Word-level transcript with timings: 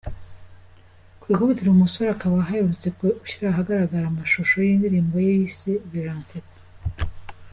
Ku 1.19 1.25
ikubitiro 1.33 1.67
uyu 1.69 1.81
musore 1.83 2.07
akaba 2.11 2.35
aherutse 2.45 2.87
gushyira 2.97 3.45
ahagaragara 3.49 4.05
amashusho 4.07 4.55
y’indirimbo 4.65 5.15
ye 5.25 5.31
yise 5.39 5.71
‘Biransetsa’. 5.91 6.61